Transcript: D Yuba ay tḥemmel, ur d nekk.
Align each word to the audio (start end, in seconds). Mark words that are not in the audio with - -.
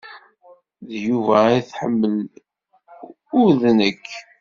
D 0.89 0.91
Yuba 1.05 1.35
ay 1.49 1.61
tḥemmel, 1.69 2.15
ur 3.39 3.47
d 3.61 3.63
nekk. 3.77 4.05